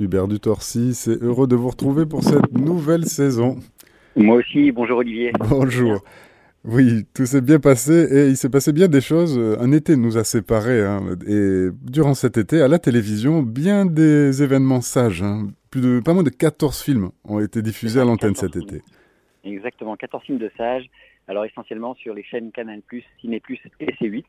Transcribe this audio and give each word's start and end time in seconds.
Hubert 0.00 0.28
Dutorcy, 0.28 0.94
c'est 0.94 1.22
heureux 1.22 1.46
de 1.46 1.56
vous 1.56 1.68
retrouver 1.68 2.06
pour 2.06 2.22
cette 2.22 2.52
nouvelle 2.52 3.04
saison. 3.04 3.58
Moi 4.16 4.36
aussi, 4.36 4.72
bonjour 4.72 4.98
Olivier. 4.98 5.32
Bonjour. 5.48 6.02
Oui, 6.64 7.04
tout 7.14 7.26
s'est 7.26 7.40
bien 7.40 7.58
passé 7.58 7.92
et 8.10 8.28
il 8.28 8.36
s'est 8.36 8.50
passé 8.50 8.72
bien 8.72 8.88
des 8.88 9.00
choses. 9.00 9.38
Un 9.58 9.72
été 9.72 9.96
nous 9.96 10.18
a 10.18 10.24
séparés 10.24 10.82
hein, 10.84 11.00
et 11.26 11.68
durant 11.82 12.14
cet 12.14 12.36
été, 12.36 12.60
à 12.60 12.68
la 12.68 12.78
télévision, 12.78 13.42
bien 13.42 13.86
des 13.86 14.42
événements 14.42 14.80
sages. 14.80 15.22
Hein. 15.22 15.48
Plus 15.70 15.80
de, 15.80 16.00
pas 16.00 16.12
moins 16.12 16.22
de 16.22 16.30
14 16.30 16.82
films 16.82 17.10
ont 17.24 17.40
été 17.40 17.62
diffusés 17.62 18.00
à 18.00 18.04
l'antenne 18.04 18.34
cet 18.34 18.56
été. 18.56 18.82
Exactement, 19.44 19.96
14 19.96 20.24
films 20.24 20.38
de 20.38 20.50
sages. 20.56 20.86
Alors 21.28 21.44
essentiellement 21.44 21.94
sur 21.94 22.12
les 22.12 22.24
chaînes 22.24 22.50
Canal+, 22.52 22.82
Ciné+, 23.20 23.40
et 23.80 23.86
C8 23.92 24.24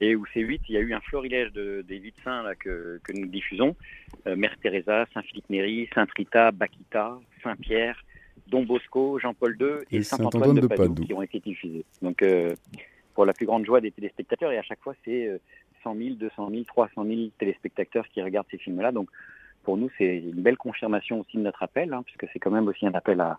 et 0.00 0.16
où 0.16 0.24
C8, 0.26 0.60
il 0.68 0.74
y 0.74 0.78
a 0.78 0.80
eu 0.80 0.94
un 0.94 1.00
florilège 1.00 1.52
de, 1.52 1.84
des 1.86 1.98
vies 1.98 2.12
de 2.12 2.22
saints 2.24 2.42
là, 2.42 2.54
que, 2.54 3.00
que 3.04 3.12
nous 3.12 3.26
diffusons. 3.26 3.76
Euh, 4.26 4.36
Mère 4.36 4.56
Teresa, 4.62 5.06
Saint-Philippe-Néry, 5.12 5.88
Saint-Rita, 5.94 6.52
Bakita, 6.52 7.18
Saint-Pierre, 7.42 8.02
Don 8.48 8.62
Bosco, 8.62 9.18
Jean-Paul 9.18 9.56
II 9.60 9.66
et, 9.90 10.02
Saint-Antoine 10.02 10.54
de, 10.54 10.66
Padoue, 10.66 11.04
qui 11.04 11.12
ont 11.12 11.22
été 11.22 11.40
diffusés. 11.40 11.84
Donc, 12.00 12.22
euh, 12.22 12.54
pour 13.14 13.26
la 13.26 13.32
plus 13.32 13.46
grande 13.46 13.66
joie 13.66 13.80
des 13.80 13.90
téléspectateurs, 13.90 14.52
et 14.52 14.58
à 14.58 14.62
chaque 14.62 14.80
fois, 14.80 14.94
c'est 15.04 15.40
100 15.82 15.94
000, 15.96 16.14
200 16.14 16.50
000, 16.50 16.64
300 16.64 17.04
000 17.04 17.20
téléspectateurs 17.38 18.08
qui 18.08 18.22
regardent 18.22 18.46
ces 18.50 18.58
films-là. 18.58 18.92
Donc, 18.92 19.08
pour 19.62 19.76
nous, 19.76 19.90
c'est 19.98 20.18
une 20.18 20.42
belle 20.42 20.56
confirmation 20.56 21.20
aussi 21.20 21.36
de 21.36 21.42
notre 21.42 21.62
appel, 21.62 21.92
hein, 21.92 22.02
puisque 22.04 22.26
c'est 22.32 22.38
quand 22.38 22.50
même 22.50 22.66
aussi 22.68 22.86
un 22.86 22.94
appel 22.94 23.20
à, 23.20 23.38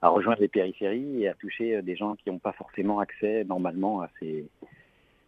à 0.00 0.08
rejoindre 0.08 0.40
les 0.40 0.48
périphéries 0.48 1.22
et 1.22 1.28
à 1.28 1.34
toucher 1.34 1.76
euh, 1.76 1.82
des 1.82 1.96
gens 1.96 2.14
qui 2.16 2.30
n'ont 2.30 2.38
pas 2.38 2.52
forcément 2.52 3.00
accès 3.00 3.44
normalement 3.44 4.00
à 4.00 4.08
ces, 4.18 4.46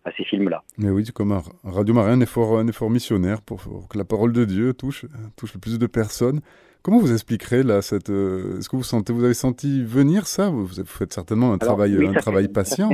à 0.05 0.11
ces 0.13 0.25
films-là. 0.25 0.63
Mais 0.79 0.91
oui, 0.91 1.05
comme 1.15 1.41
Radio 1.65 1.95
Marin, 1.95 2.13
un 2.13 2.21
effort, 2.21 2.59
un 2.59 2.67
effort 2.67 2.91
missionnaire 2.91 3.41
pour, 3.41 3.63
que 3.89 3.97
la 3.97 4.05
parole 4.05 4.33
de 4.33 4.45
Dieu 4.45 4.75
touche, 4.75 5.07
touche 5.37 5.55
le 5.55 5.61
plus 5.61 5.79
de 5.79 5.87
personnes. 5.87 6.41
Comment 6.83 6.99
vous 6.99 7.13
expliquerez 7.13 7.63
là 7.63 7.81
cette 7.81 8.11
euh, 8.11 8.59
Est-ce 8.59 8.69
que 8.69 8.75
vous 8.75 8.83
sentez, 8.83 9.13
vous 9.13 9.25
avez 9.25 9.35
senti 9.35 9.85
venir 9.85 10.27
ça? 10.27 10.51
Vous, 10.51 10.67
faites 10.67 11.13
certainement 11.13 11.53
un 11.53 11.59
travail, 11.59 12.05
un 12.05 12.13
travail 12.15 12.49
patient. 12.49 12.91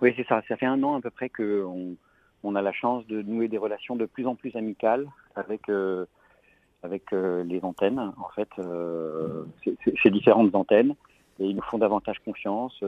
Oui, 0.00 0.12
c'est 0.16 0.26
ça. 0.26 0.42
Ça 0.46 0.56
fait 0.56 0.66
un 0.66 0.80
an 0.84 0.96
à 0.96 1.00
peu 1.00 1.10
près 1.10 1.28
que 1.28 1.64
on, 1.64 1.96
on, 2.44 2.54
a 2.54 2.62
la 2.62 2.72
chance 2.72 3.04
de 3.08 3.22
nouer 3.22 3.48
des 3.48 3.58
relations 3.58 3.96
de 3.96 4.06
plus 4.06 4.26
en 4.26 4.36
plus 4.36 4.54
amicales 4.54 5.06
avec 5.34 5.68
euh, 5.68 6.06
avec 6.84 7.12
euh, 7.12 7.42
les 7.42 7.64
antennes. 7.64 7.98
En 7.98 8.28
fait, 8.36 8.48
ces 10.02 10.10
différentes 10.10 10.54
antennes, 10.54 10.94
et 11.40 11.46
ils 11.46 11.56
nous 11.56 11.62
font 11.62 11.78
davantage 11.78 12.20
confiance. 12.24 12.80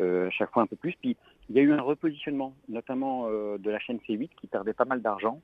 à 0.00 0.30
chaque 0.30 0.50
fois 0.50 0.64
un 0.64 0.66
peu 0.66 0.76
plus. 0.76 0.94
Puis 1.00 1.16
il 1.50 1.56
y 1.56 1.58
a 1.58 1.62
eu 1.62 1.72
un 1.72 1.80
repositionnement, 1.80 2.54
notamment 2.68 3.26
euh, 3.26 3.58
de 3.58 3.70
la 3.70 3.80
chaîne 3.80 3.98
C8 4.08 4.30
qui 4.40 4.46
perdait 4.46 4.72
pas 4.72 4.84
mal 4.84 5.02
d'argent 5.02 5.40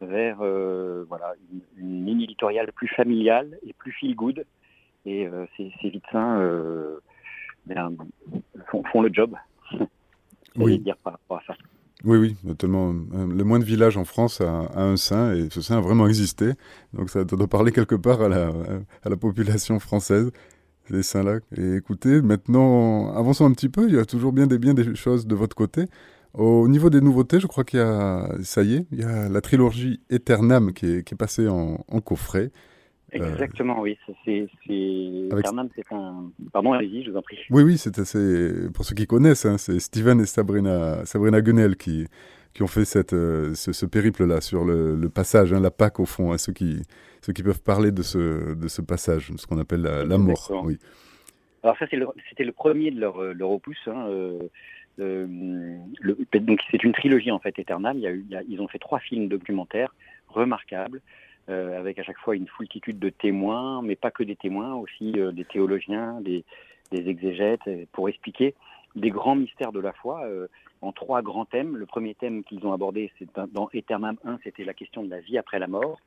vers 0.00 0.38
euh, 0.40 1.04
voilà, 1.08 1.34
une, 1.76 2.06
ligne 2.06 2.22
éditoriale 2.22 2.72
plus 2.72 2.86
familiale 2.86 3.58
et 3.66 3.72
plus 3.72 3.90
feel 3.90 4.14
good. 4.14 4.46
Et 5.04 5.26
euh, 5.26 5.46
ces, 5.56 5.72
ces 5.82 5.92
ben, 7.66 7.96
font, 8.92 9.02
le 9.02 9.12
job. 9.12 9.34
oui. 10.56 10.78
dire 10.78 10.96
par 10.98 11.14
rapport 11.14 11.38
à 11.38 11.42
ça. 11.48 11.54
Oui, 12.04 12.18
oui, 12.18 12.36
notamment 12.44 12.92
le 12.92 13.42
moins 13.42 13.58
de 13.58 13.64
villages 13.64 13.96
en 13.96 14.04
France 14.04 14.40
a, 14.40 14.70
un 14.76 14.96
saint 14.96 15.34
et 15.34 15.50
ce 15.50 15.60
saint 15.60 15.78
a 15.78 15.80
vraiment 15.80 16.06
existé. 16.06 16.52
Donc 16.92 17.10
ça 17.10 17.24
doit 17.24 17.48
parler 17.48 17.72
quelque 17.72 17.96
part 17.96 18.22
à 18.22 18.28
la, 18.28 18.52
à 19.02 19.08
la 19.08 19.16
population 19.16 19.80
française 19.80 20.30
ces 20.88 21.02
saints-là. 21.02 21.40
Et 21.56 21.76
écoutez, 21.76 22.22
maintenant, 22.22 23.14
avançons 23.14 23.46
un 23.46 23.52
petit 23.52 23.68
peu. 23.68 23.88
Il 23.88 23.94
y 23.94 23.98
a 23.98 24.04
toujours 24.04 24.32
bien 24.32 24.46
des, 24.46 24.58
bien 24.58 24.74
des 24.74 24.94
choses 24.94 25.26
de 25.26 25.34
votre 25.34 25.56
côté. 25.56 25.86
Au 26.34 26.68
niveau 26.68 26.90
des 26.90 27.00
nouveautés, 27.00 27.40
je 27.40 27.46
crois 27.46 27.64
qu'il 27.64 27.80
y 27.80 27.82
a, 27.82 28.28
ça 28.42 28.62
y 28.62 28.76
est, 28.76 28.86
il 28.92 29.00
y 29.00 29.02
a 29.02 29.28
la 29.28 29.40
trilogie 29.40 30.00
Eternam 30.10 30.72
qui 30.72 30.86
est, 30.86 31.02
qui 31.02 31.14
est 31.14 31.16
passée 31.16 31.48
en, 31.48 31.78
coffret. 32.00 32.50
Exactement, 33.10 33.80
oui. 33.80 33.96
C'est, 34.24 34.46
Eternam, 34.68 35.68
c'est 35.74 35.90
un. 35.90 36.30
Pardon, 36.52 36.74
allez-y, 36.74 37.02
je 37.02 37.10
vous 37.10 37.16
en 37.16 37.22
prie. 37.22 37.38
Oui, 37.50 37.62
oui, 37.62 37.78
c'est, 37.78 37.92
pour 38.72 38.84
ceux 38.84 38.94
qui 38.94 39.06
connaissent, 39.06 39.46
hein, 39.46 39.56
c'est 39.56 39.80
Steven 39.80 40.20
et 40.20 40.26
Sabrina, 40.26 41.04
Sabrina 41.06 41.40
qui, 41.74 42.06
qui 42.54 42.62
ont 42.62 42.66
fait 42.66 42.84
cette, 42.84 43.12
euh, 43.12 43.54
ce, 43.54 43.86
périple-là 43.86 44.40
sur 44.40 44.64
le, 44.64 45.08
passage, 45.08 45.52
hein, 45.52 45.60
la 45.60 45.70
Pâque 45.70 46.00
au 46.00 46.06
fond, 46.06 46.32
à 46.32 46.38
ceux 46.38 46.52
qui, 46.52 46.82
ceux 47.22 47.32
qui 47.32 47.42
peuvent 47.42 47.62
parler 47.62 47.92
de 47.92 48.02
ce, 48.02 48.54
de 48.54 48.68
ce 48.68 48.82
passage, 48.82 49.32
ce 49.36 49.46
qu'on 49.46 49.58
appelle 49.58 49.82
la, 49.82 50.18
mort. 50.18 50.50
Oui. 50.64 50.78
Alors 51.62 51.76
ça, 51.78 51.86
c'était 51.86 52.44
le, 52.44 52.52
premier 52.52 52.90
de 52.90 53.00
leur, 53.00 53.22
leur 53.34 53.50
opus. 53.50 53.78
Hein, 53.86 54.06
euh, 54.08 54.38
euh, 55.00 55.76
donc 56.40 56.60
c'est 56.70 56.82
une 56.82 56.92
trilogie 56.92 57.30
en 57.30 57.38
fait 57.38 57.58
éternelle. 57.58 57.96
Il 57.96 58.02
y 58.02 58.06
a 58.06 58.12
eu, 58.12 58.26
ils 58.48 58.60
ont 58.60 58.68
fait 58.68 58.78
trois 58.78 58.98
films 58.98 59.28
documentaires 59.28 59.94
remarquables, 60.28 61.00
avec 61.48 61.98
à 61.98 62.02
chaque 62.02 62.18
fois 62.18 62.36
une 62.36 62.46
foultitude 62.46 62.98
de 62.98 63.08
témoins, 63.08 63.80
mais 63.82 63.96
pas 63.96 64.10
que 64.10 64.22
des 64.22 64.36
témoins, 64.36 64.74
aussi 64.74 65.12
des 65.12 65.44
théologiens, 65.44 66.20
des, 66.20 66.44
des 66.92 67.08
exégètes, 67.08 67.62
pour 67.92 68.08
expliquer 68.08 68.54
des 68.96 69.10
grands 69.10 69.36
mystères 69.36 69.72
de 69.72 69.80
la 69.80 69.92
foi 69.92 70.22
en 70.80 70.92
trois 70.92 71.22
grands 71.22 71.44
thèmes. 71.44 71.76
Le 71.76 71.86
premier 71.86 72.14
thème 72.14 72.44
qu'ils 72.44 72.66
ont 72.66 72.72
abordé, 72.72 73.12
c'est 73.18 73.28
dans 73.52 73.68
Eternam 73.72 74.16
1, 74.24 74.38
c'était 74.44 74.64
la 74.64 74.74
question 74.74 75.02
de 75.02 75.10
la 75.10 75.20
vie 75.20 75.38
après 75.38 75.58
la 75.58 75.66
mort. 75.66 76.00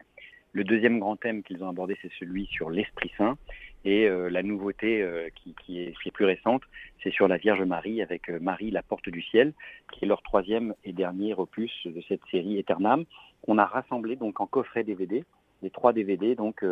Le 0.53 0.63
deuxième 0.65 0.99
grand 0.99 1.15
thème 1.15 1.43
qu'ils 1.43 1.63
ont 1.63 1.69
abordé, 1.69 1.97
c'est 2.01 2.11
celui 2.19 2.45
sur 2.47 2.69
l'Esprit 2.69 3.11
Saint. 3.17 3.37
Et 3.83 4.07
euh, 4.07 4.29
la 4.29 4.43
nouveauté 4.43 5.01
euh, 5.01 5.29
qui, 5.35 5.79
est, 5.79 6.11
plus 6.11 6.25
récente, 6.25 6.61
c'est 7.01 7.11
sur 7.11 7.27
la 7.27 7.37
Vierge 7.37 7.63
Marie 7.63 8.01
avec 8.01 8.29
euh, 8.29 8.39
Marie, 8.39 8.69
la 8.69 8.83
porte 8.83 9.09
du 9.09 9.21
ciel, 9.21 9.53
qui 9.91 10.05
est 10.05 10.07
leur 10.07 10.21
troisième 10.21 10.75
et 10.83 10.93
dernier 10.93 11.33
opus 11.33 11.71
de 11.85 12.01
cette 12.07 12.21
série 12.29 12.59
Eternam, 12.59 13.05
qu'on 13.41 13.57
a 13.57 13.65
rassemblé 13.65 14.17
donc 14.17 14.39
en 14.39 14.45
coffret 14.45 14.83
DVD. 14.83 15.23
Les 15.63 15.69
trois 15.69 15.93
DVD 15.93 16.35
donc 16.35 16.65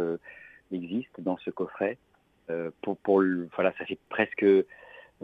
existent 0.71 1.21
dans 1.21 1.37
ce 1.37 1.51
coffret. 1.51 1.97
pour, 2.81 2.97
pour 2.97 3.23
voilà, 3.55 3.71
ça 3.77 3.85
fait 3.85 3.99
presque, 4.09 4.45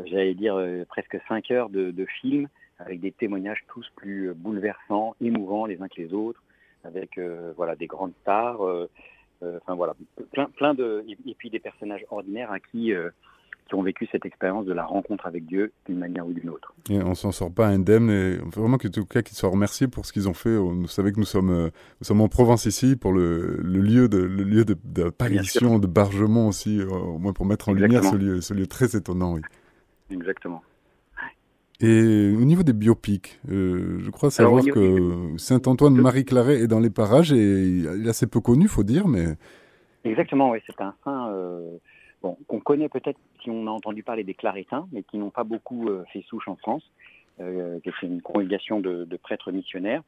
j'allais 0.03 0.33
dire 0.33 0.59
presque 0.89 1.17
cinq 1.27 1.51
heures 1.51 1.69
de, 1.69 1.91
de 1.91 2.05
film 2.21 2.47
avec 2.79 2.99
des 2.99 3.11
témoignages 3.11 3.63
tous 3.67 3.87
plus 3.95 4.33
bouleversants, 4.33 5.15
émouvants 5.21 5.65
les 5.65 5.81
uns 5.81 5.87
que 5.87 6.01
les 6.01 6.13
autres, 6.13 6.41
avec 6.83 7.17
euh, 7.17 7.53
voilà 7.55 7.75
des 7.75 7.87
grandes 7.87 8.13
stars, 8.21 8.61
euh, 8.65 8.89
euh, 9.43 9.59
enfin 9.61 9.75
voilà, 9.75 9.95
plein, 10.31 10.45
plein 10.57 10.73
de 10.73 11.03
et, 11.07 11.35
puis 11.35 11.49
des 11.49 11.59
personnages 11.59 12.05
ordinaires 12.09 12.51
à 12.51 12.59
qui 12.59 12.93
qui 13.67 13.73
ont 13.73 13.81
vécu 13.81 14.07
cette 14.11 14.27
expérience 14.27 14.67
de 14.67 14.73
la 14.73 14.85
rencontre 14.85 15.25
avec 15.25 15.47
Dieu 15.47 15.71
d'une 15.87 15.97
manière 15.97 16.27
ou 16.27 16.33
d'une 16.33 16.51
autre. 16.51 16.75
Et 16.87 17.01
on 17.01 17.15
s'en 17.15 17.31
sort 17.31 17.51
pas 17.51 17.65
indemne 17.65 18.11
et 18.11 18.37
on 18.39 18.49
veut 18.49 18.61
vraiment 18.61 18.77
que 18.77 18.87
tout 18.87 19.05
cas 19.05 19.23
qu'ils 19.23 19.35
soient 19.35 19.49
remerciés 19.49 19.87
pour 19.87 20.05
ce 20.05 20.13
qu'ils 20.13 20.29
ont 20.29 20.35
fait. 20.35 20.55
Vous 20.55 20.87
savez 20.87 21.11
que 21.11 21.19
nous 21.19 21.25
sommes, 21.25 21.49
nous 21.51 22.05
sommes 22.05 22.21
en 22.21 22.27
Provence 22.27 22.67
ici 22.67 22.95
pour 22.95 23.11
le, 23.11 23.57
le 23.63 23.79
lieu 23.79 24.07
de 24.07 24.19
le 24.19 24.43
lieu 24.43 24.65
de, 24.65 24.75
de 24.75 25.09
de 25.09 25.87
bargement 25.87 26.47
aussi, 26.47 26.79
au 26.83 27.17
moins 27.17 27.33
pour 27.33 27.47
mettre 27.47 27.69
en 27.69 27.73
lumière 27.73 28.03
ce 28.03 28.15
lieu, 28.15 28.39
ce 28.39 28.53
lieu 28.53 28.67
très 28.67 28.95
étonnant, 28.95 29.33
oui. 29.33 29.41
Exactement. 30.11 30.61
Et 31.81 32.33
au 32.33 32.45
niveau 32.45 32.63
des 32.63 32.73
biopics, 32.73 33.39
euh, 33.49 33.99
je 33.99 34.09
crois 34.09 34.31
savoir 34.31 34.63
que 34.63 35.37
Saint-Antoine 35.37 35.95
Marie 35.95 36.23
Claret 36.23 36.61
est 36.61 36.67
dans 36.67 36.79
les 36.79 36.89
parages 36.89 37.33
et 37.33 37.35
il 37.35 38.05
est 38.05 38.09
assez 38.09 38.27
peu 38.27 38.39
connu, 38.39 38.69
faut 38.69 38.83
dire, 38.83 39.07
mais 39.07 39.25
exactement, 40.05 40.51
oui, 40.51 40.59
c'est 40.65 40.79
un 40.79 40.95
saint 41.03 41.29
euh, 41.31 41.77
bon, 42.21 42.37
qu'on 42.47 42.61
connaît 42.61 42.87
peut-être 42.87 43.19
si 43.43 43.49
on 43.49 43.67
a 43.67 43.71
entendu 43.71 44.03
parler 44.03 44.23
des 44.23 44.33
Clarétins, 44.33 44.87
mais 44.93 45.03
qui 45.03 45.17
n'ont 45.17 45.31
pas 45.31 45.43
beaucoup 45.43 45.89
euh, 45.89 46.05
fait 46.13 46.23
souche 46.29 46.47
en 46.47 46.55
France, 46.55 46.83
euh, 47.41 47.79
qui 47.81 47.89
est 47.89 48.01
une 48.03 48.21
congrégation 48.21 48.79
de, 48.79 49.03
de, 49.03 49.17
prêtres 49.17 49.51
missionnaires 49.51 50.01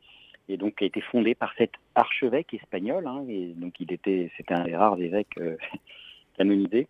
et 0.48 0.56
donc 0.56 0.76
qui 0.76 0.86
a 0.86 0.88
été 0.88 1.02
fondée 1.02 1.36
par 1.36 1.54
cet 1.58 1.72
archevêque 1.96 2.54
espagnol, 2.54 3.06
hein, 3.08 3.26
et 3.28 3.48
donc 3.58 3.74
il 3.82 3.92
était, 3.92 4.32
c'était 4.38 4.54
un 4.54 4.64
des 4.64 4.78
rares 4.78 5.02
évêques 5.02 5.38
canonisés. 6.38 6.88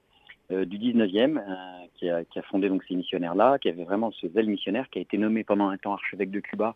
Euh, 0.50 0.64
du 0.64 0.78
19e, 0.78 1.40
euh, 1.40 1.86
qui, 1.96 2.10
a, 2.10 2.42
fondé 2.44 2.70
donc 2.70 2.82
ces 2.88 2.96
missionnaires-là, 2.96 3.60
qui 3.60 3.68
avait 3.68 3.84
vraiment 3.84 4.12
ce 4.12 4.30
zèle 4.30 4.48
missionnaire, 4.48 4.90
qui 4.90 5.00
a 5.00 5.02
été 5.02 5.18
nommé 5.18 5.44
pendant 5.44 5.68
un 5.68 5.78
temps 5.78 5.92
archevêque 5.92 6.32
de 6.32 6.40
Cuba 6.40 6.76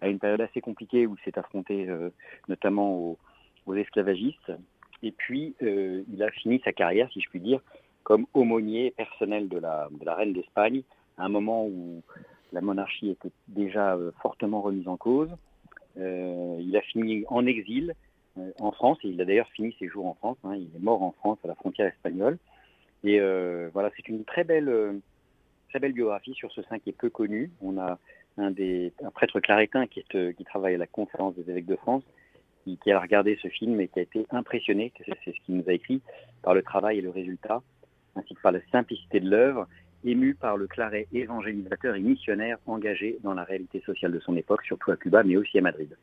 à 0.00 0.08
une 0.08 0.18
période 0.18 0.40
assez 0.40 0.62
compliquée 0.62 1.06
où 1.06 1.16
il 1.18 1.24
s'est 1.24 1.38
affronté 1.38 1.86
euh, 1.86 2.08
notamment 2.48 3.16
aux, 3.66 3.74
esclavagistes. 3.74 4.52
Et 5.04 5.12
puis, 5.12 5.54
il 5.60 6.22
a 6.24 6.30
fini 6.32 6.60
sa 6.64 6.72
carrière, 6.72 7.08
si 7.12 7.20
je 7.20 7.28
puis 7.28 7.38
dire, 7.38 7.60
comme 8.02 8.26
aumônier 8.34 8.90
personnel 8.96 9.48
de 9.48 9.58
la, 9.58 9.88
de 9.92 10.04
la 10.04 10.16
reine 10.16 10.32
d'Espagne, 10.32 10.82
à 11.18 11.26
un 11.26 11.28
moment 11.28 11.66
où 11.66 12.02
la 12.52 12.60
monarchie 12.60 13.10
était 13.10 13.30
déjà 13.46 13.96
fortement 14.22 14.60
remise 14.60 14.88
en 14.88 14.96
cause. 14.96 15.30
il 15.96 16.76
a 16.76 16.80
fini 16.80 17.24
en 17.28 17.46
exil 17.46 17.94
en 18.58 18.72
France, 18.72 18.98
et 19.04 19.08
il 19.08 19.20
a 19.20 19.24
d'ailleurs 19.24 19.48
fini 19.50 19.72
ses 19.78 19.86
jours 19.86 20.06
en 20.06 20.14
France. 20.14 20.38
Hein, 20.42 20.56
il 20.56 20.74
est 20.74 20.82
mort 20.82 21.00
en 21.00 21.12
France 21.12 21.38
à 21.44 21.48
la 21.48 21.54
frontière 21.54 21.86
espagnole. 21.86 22.36
Et 23.04 23.20
euh, 23.20 23.70
voilà, 23.72 23.90
c'est 23.96 24.08
une 24.08 24.24
très 24.24 24.44
belle, 24.44 24.68
euh, 24.68 24.92
très 25.70 25.78
belle 25.78 25.92
biographie 25.92 26.34
sur 26.34 26.52
ce 26.52 26.62
saint 26.62 26.78
qui 26.78 26.90
est 26.90 26.98
peu 26.98 27.10
connu. 27.10 27.50
On 27.62 27.78
a 27.78 27.98
un, 28.36 28.50
des, 28.50 28.92
un 29.02 29.10
prêtre 29.10 29.40
est, 29.40 30.14
euh, 30.14 30.32
qui 30.32 30.44
travaille 30.44 30.74
à 30.74 30.78
la 30.78 30.86
conférence 30.86 31.34
des 31.34 31.50
évêques 31.50 31.66
de 31.66 31.76
France, 31.76 32.02
qui, 32.64 32.92
a 32.92 33.00
regardé 33.00 33.38
ce 33.42 33.48
film 33.48 33.80
et 33.80 33.88
qui 33.88 33.98
a 33.98 34.02
été 34.02 34.26
impressionné, 34.30 34.92
c'est 35.24 35.32
ce 35.32 35.44
qu'il 35.44 35.56
nous 35.56 35.64
a 35.68 35.72
écrit, 35.72 36.02
par 36.42 36.54
le 36.54 36.62
travail 36.62 36.98
et 36.98 37.00
le 37.00 37.10
résultat, 37.10 37.62
ainsi 38.14 38.34
que 38.34 38.40
par 38.42 38.52
la 38.52 38.60
simplicité 38.70 39.18
de 39.18 39.28
l'œuvre, 39.28 39.66
ému 40.04 40.34
par 40.34 40.56
le 40.56 40.66
claret 40.66 41.08
évangélisateur 41.12 41.96
et 41.96 42.00
missionnaire 42.00 42.58
engagé 42.66 43.18
dans 43.22 43.34
la 43.34 43.44
réalité 43.44 43.80
sociale 43.80 44.12
de 44.12 44.20
son 44.20 44.36
époque, 44.36 44.62
surtout 44.64 44.90
à 44.92 44.96
Cuba, 44.96 45.22
mais 45.24 45.36
aussi 45.36 45.58
à 45.58 45.62
Madrid. 45.62 45.96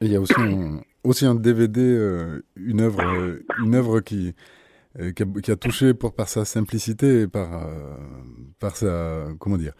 il 0.00 0.10
y 0.10 0.16
a 0.16 0.20
aussi 0.20 0.34
un, 0.38 0.80
aussi 1.04 1.26
un 1.26 1.34
DVD, 1.34 1.80
une 2.56 2.80
œuvre, 2.80 3.02
une 3.62 3.74
œuvre 3.74 4.00
qui, 4.00 4.34
qui 5.14 5.50
a, 5.50 5.56
touché 5.56 5.94
pour, 5.94 6.14
par 6.14 6.28
sa 6.28 6.44
simplicité 6.44 7.22
et 7.22 7.26
par, 7.26 7.68
par 8.60 8.76
sa, 8.76 9.26
comment 9.38 9.56
dire, 9.56 9.74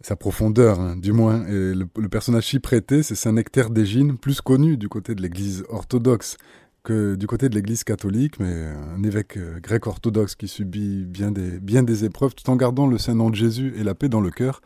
sa 0.00 0.16
profondeur, 0.16 0.80
hein, 0.80 0.96
du 0.96 1.12
moins. 1.12 1.46
Et 1.46 1.74
le, 1.74 2.08
personnage 2.08 2.58
prêté, 2.60 3.02
c'est 3.02 3.14
Saint 3.14 3.32
Nectaire 3.32 3.70
d'Égine, 3.70 4.18
plus 4.18 4.40
connu 4.40 4.76
du 4.76 4.88
côté 4.88 5.14
de 5.14 5.22
l'Église 5.22 5.64
orthodoxe 5.68 6.36
que 6.84 7.16
du 7.16 7.26
côté 7.26 7.48
de 7.48 7.54
l'Église 7.56 7.82
catholique, 7.82 8.38
mais 8.38 8.52
un 8.94 9.02
évêque 9.02 9.36
euh, 9.38 9.58
grec 9.58 9.88
orthodoxe 9.88 10.36
qui 10.36 10.46
subit 10.46 11.04
bien 11.04 11.32
des, 11.32 11.58
bien 11.58 11.82
des 11.82 12.04
épreuves, 12.04 12.36
tout 12.36 12.48
en 12.48 12.54
gardant 12.54 12.86
le 12.86 12.96
saint 12.96 13.16
nom 13.16 13.28
de 13.28 13.34
Jésus 13.34 13.74
et 13.76 13.82
la 13.82 13.96
paix 13.96 14.08
dans 14.08 14.20
le 14.20 14.30
cœur. 14.30 14.60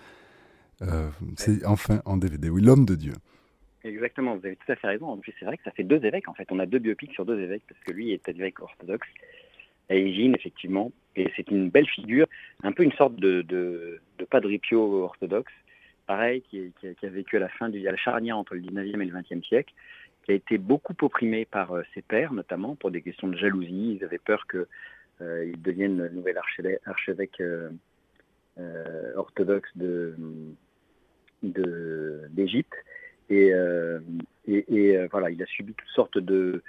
Euh, 0.83 1.09
c'est 1.37 1.65
enfin 1.65 2.03
en 2.05 2.19
DVD, 2.19 2.51
oui, 2.51 2.61
l'homme 2.61 2.85
de 2.85 2.95
Dieu. 2.95 3.15
Exactement, 3.85 4.37
vous 4.37 4.45
avez 4.45 4.57
tout 4.57 4.71
à 4.71 4.77
fait 4.77 4.87
raison. 4.87 5.07
En 5.07 5.17
plus, 5.17 5.33
c'est 5.41 5.47
vrai 5.47 5.57
que 5.57 5.63
ça 5.63 5.71
fait 5.71 5.83
deux 5.83 6.05
évêques, 6.05 6.29
en 6.29 6.35
fait. 6.35 6.47
On 6.51 6.59
a 6.59 6.67
deux 6.67 6.79
biopics 6.79 7.13
sur 7.13 7.25
deux 7.25 7.41
évêques, 7.41 7.63
parce 7.67 7.81
que 7.85 7.93
lui 7.93 8.13
est 8.13 8.29
évêque 8.29 8.61
orthodoxe, 8.61 9.09
et 9.91 10.09
Égine, 10.09 10.35
effectivement. 10.35 10.93
Et 11.17 11.31
c'est 11.37 11.51
une 11.51 11.69
belle 11.69 11.89
figure, 11.89 12.27
un 12.63 12.73
peu 12.73 12.85
une 12.85 12.93
sorte 12.93 13.17
de, 13.17 13.43
de, 13.43 14.01
Padre 14.31 14.51
Pio 14.63 15.03
orthodoxe, 15.03 15.53
pareil, 16.07 16.43
qui, 16.43 16.73
a 17.03 17.09
vécu 17.09 17.37
à 17.37 17.41
la 17.41 17.49
fin 17.49 17.69
du 17.69 17.87
à 17.87 17.91
la 17.91 17.97
charnière 17.97 18.39
entre 18.39 18.55
le 18.55 18.61
19e 18.61 19.03
et 19.03 19.05
le 19.07 19.13
20e 19.13 19.45
siècle, 19.45 19.75
qui 20.25 20.33
a 20.33 20.35
été 20.35 20.59
beaucoup 20.59 20.95
opprimé 21.03 21.45
par 21.45 21.73
euh, 21.73 21.83
ses 21.95 22.03
pères, 22.03 22.33
notamment 22.33 22.77
pour 22.77 22.91
des 22.91 23.03
questions 23.03 23.29
de 23.29 23.37
jalousie. 23.37 23.99
Ils 23.99 24.05
avaient 24.05 24.19
peur 24.19 24.47
qu'il 24.49 24.67
euh, 25.23 25.53
devienne 25.59 25.99
le 25.99 26.09
nouvel 26.11 26.39
archevêque, 26.39 27.41
euh, 27.41 27.71
orthodoxe 29.17 29.71
d'Égypte. 31.43 32.75
Et, 33.31 33.53
voilà, 35.11 35.31
il 35.31 35.43
a 35.43 35.47
subi 35.47 35.75
toutes 35.75 35.89
sortes 35.89 36.19
de, 36.19 36.63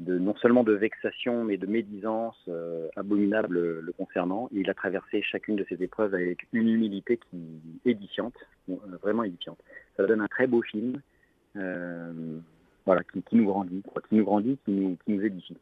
de 0.00 0.18
non 0.18 0.34
seulement 0.36 0.62
de 0.62 0.72
vexation, 0.72 1.44
mais 1.44 1.56
de 1.56 1.66
médisance 1.66 2.36
abominable 2.96 3.80
le 3.80 3.92
concernant. 3.92 4.48
il 4.52 4.70
a 4.70 4.74
traversé 4.74 5.22
chacune 5.22 5.56
de 5.56 5.66
ces 5.68 5.82
épreuves 5.82 6.14
avec 6.14 6.46
une 6.52 6.68
humilité 6.68 7.18
qui 7.30 7.38
édifiante, 7.84 8.34
vraiment 9.02 9.24
édifiante. 9.24 9.58
Ça 9.96 10.06
donne 10.06 10.20
un 10.20 10.28
très 10.28 10.46
beau 10.46 10.62
film 10.62 11.00
voilà, 12.88 13.02
qui, 13.04 13.36
nous 13.36 13.44
grandit, 13.44 13.82
qui 14.08 14.14
nous 14.14 14.24
grandit, 14.24 14.58
qui 14.64 14.70
nous, 14.70 14.96
qui 15.04 15.12
nous 15.12 15.22
édifie. 15.22 15.58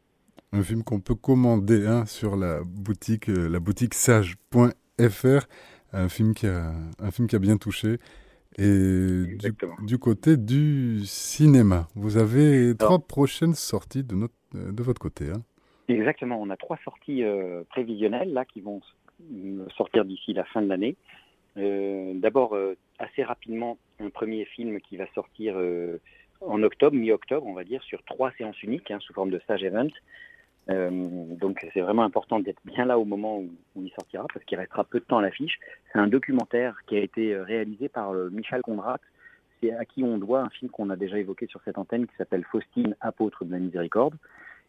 Un 0.53 0.63
film 0.63 0.81
qu'on 0.81 1.01
peut 1.01 1.15
commander 1.15 1.85
hein, 1.85 2.05
sur 2.05 2.37
la 2.37 2.61
boutique, 2.63 3.29
euh, 3.29 3.49
la 3.49 3.59
boutique 3.59 3.93
sage.fr, 3.93 5.47
un 5.91 6.07
film 6.07 6.33
qui 6.33 6.47
a, 6.47 6.71
un 6.99 7.11
film 7.11 7.27
qui 7.27 7.35
a 7.35 7.39
bien 7.39 7.57
touché. 7.57 7.97
Et 8.57 9.37
du, 9.83 9.99
côté 9.99 10.35
du 10.35 11.01
cinéma, 11.05 11.87
vous 11.95 12.17
avez 12.17 12.75
trois 12.75 12.99
prochaines 12.99 13.53
sorties 13.53 14.03
de, 14.03 14.15
notre, 14.15 14.33
euh, 14.55 14.71
de 14.71 14.81
votre 14.81 14.99
côté. 14.99 15.25
Hein. 15.29 15.43
Exactement, 15.87 16.41
on 16.41 16.49
a 16.49 16.57
trois 16.57 16.77
sorties 16.83 17.23
euh, 17.23 17.63
prévisionnelles 17.69 18.33
là 18.33 18.45
qui 18.45 18.61
vont 18.61 18.81
sortir 19.77 20.05
d'ici 20.05 20.33
la 20.33 20.43
fin 20.45 20.61
de 20.61 20.67
l'année. 20.67 20.95
D'abord, 21.55 22.55
assez 22.99 23.23
rapidement, 23.23 23.79
un 23.99 24.11
premier 24.11 24.45
film 24.45 24.79
qui 24.79 24.95
va 24.95 25.07
sortir 25.15 25.55
en 26.41 26.63
octobre, 26.63 26.95
mi-octobre, 26.95 27.47
on 27.47 27.53
va 27.53 27.63
dire, 27.63 27.81
sur 27.83 28.03
trois 28.03 28.31
séances 28.37 28.61
uniques, 28.61 28.91
hein, 28.91 28.99
sous 28.99 29.13
forme 29.13 29.31
de 29.31 29.39
stage 29.39 29.63
event. 29.63 29.89
Euh, 30.69 30.89
donc 30.91 31.65
c'est 31.73 31.81
vraiment 31.81 32.03
important 32.03 32.39
d'être 32.39 32.61
bien 32.65 32.85
là 32.85 32.99
au 32.99 33.05
moment 33.05 33.39
où, 33.39 33.49
il 33.77 33.91
sortira, 33.91 34.25
parce 34.33 34.43
qu'il 34.45 34.57
restera 34.57 34.83
peu 34.83 34.99
de 34.99 35.05
temps 35.05 35.19
à 35.19 35.21
l'affiche. 35.21 35.59
C'est 35.91 35.99
un 35.99 36.07
documentaire 36.07 36.75
qui 36.87 36.97
a 36.97 36.99
été 36.99 37.33
euh, 37.33 37.43
réalisé 37.43 37.87
par 37.89 38.11
euh, 38.11 38.29
Michel 38.29 38.61
Kondrat, 38.61 38.99
c'est 39.61 39.71
à 39.73 39.85
qui 39.85 40.03
on 40.03 40.17
doit 40.17 40.41
un 40.41 40.49
film 40.49 40.69
qu'on 40.69 40.89
a 40.89 40.95
déjà 40.95 41.17
évoqué 41.17 41.47
sur 41.47 41.61
cette 41.63 41.77
antenne 41.77 42.05
qui 42.05 42.15
s'appelle 42.17 42.43
Faustine, 42.43 42.95
apôtre 43.01 43.45
de 43.45 43.51
la 43.51 43.59
miséricorde. 43.59 44.15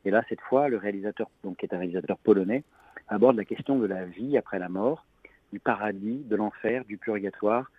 Et 0.05 0.11
là, 0.11 0.23
cette 0.29 0.41
fois, 0.41 0.69
le 0.69 0.77
réalisateur, 0.77 1.29
donc, 1.43 1.59
qui 1.59 1.67
est 1.67 1.75
un 1.75 1.79
réalisateur 1.79 2.17
polonais, 2.19 2.62
aborde 3.09 3.37
la 3.37 3.44
question 3.44 3.79
de 3.79 3.87
la 3.87 4.05
vie 4.05 4.39
après 4.39 4.59
la 4.59 4.69
mort, 4.69 5.05
du 5.53 5.59
paradis, 5.59 6.23
de 6.25 6.37
l'enfer, 6.37 6.85
du 6.85 6.97
purgatoire, 6.97 7.71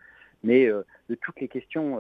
mais 0.44 0.68
de 0.68 1.16
toutes 1.16 1.40
les 1.40 1.48
questions, 1.48 2.00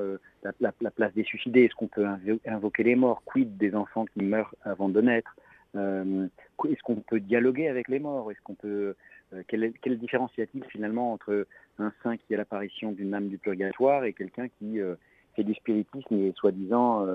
la, 0.61 0.91
place 0.91 1.13
des 1.13 1.23
suicidés, 1.23 1.65
est-ce 1.65 1.75
qu'on 1.75 1.87
peut 1.87 2.07
invoquer 2.45 2.83
les 2.83 2.95
morts, 2.95 3.23
quid 3.25 3.57
des 3.57 3.75
enfants 3.75 4.05
qui 4.05 4.23
meurent 4.23 4.53
avant 4.63 4.89
de 4.89 5.01
naître, 5.01 5.35
est-ce 5.75 6.83
qu'on 6.83 6.95
peut 6.95 7.19
dialoguer 7.19 7.67
avec 7.67 7.87
les 7.87 7.99
morts, 7.99 8.31
est-ce 8.31 8.41
qu'on 8.43 8.55
peut, 8.55 8.95
quelle, 9.47 9.73
quelle, 9.81 9.97
différence 9.97 10.31
y 10.37 10.41
a-t-il 10.41 10.63
finalement 10.65 11.13
entre 11.13 11.45
un 11.77 11.91
saint 12.03 12.17
qui 12.17 12.33
a 12.33 12.37
l'apparition 12.37 12.91
d'une 12.91 13.13
âme 13.13 13.27
du 13.27 13.37
purgatoire 13.37 14.03
et 14.03 14.13
quelqu'un 14.13 14.47
qui 14.47 14.79
fait 15.35 15.43
du 15.43 15.53
spiritisme 15.53 16.13
et 16.15 16.33
soi-disant 16.35 17.05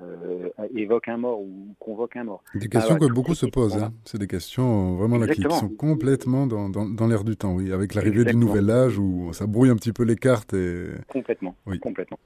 euh, 0.00 0.48
évoque 0.74 1.06
un 1.06 1.18
mort 1.18 1.40
ou 1.40 1.74
convoque 1.78 2.16
un 2.16 2.24
mort? 2.24 2.42
Des 2.54 2.68
questions 2.68 2.96
que 2.96 3.12
beaucoup 3.12 3.34
se 3.34 3.46
posent. 3.46 3.76
Hein. 3.76 3.92
C'est 4.04 4.18
des 4.18 4.26
questions 4.26 4.96
vraiment 4.96 5.18
là, 5.18 5.28
qui, 5.28 5.42
sont 5.42 5.68
complètement 5.68 6.48
dans, 6.48 6.68
dans, 6.68 7.06
l'air 7.06 7.22
du 7.22 7.36
temps, 7.36 7.54
oui, 7.54 7.72
avec 7.72 7.94
l'arrivée 7.94 8.24
du 8.24 8.34
nouvel 8.34 8.70
âge 8.70 8.98
où 8.98 9.32
ça 9.32 9.46
brouille 9.46 9.70
un 9.70 9.76
petit 9.76 9.92
peu 9.92 10.02
les 10.02 10.16
cartes. 10.16 10.52
Et... 10.52 10.86
Complètement. 11.08 11.54
Oui. 11.66 11.78
complètement. 11.78 12.18